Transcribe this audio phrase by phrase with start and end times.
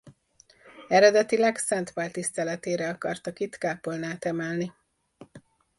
[0.87, 4.73] Eredetileg Szent Pál tiszteletére akartak itt kápolnát emelni.